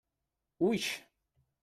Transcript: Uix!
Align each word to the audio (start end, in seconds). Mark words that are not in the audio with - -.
Uix! 0.67 0.87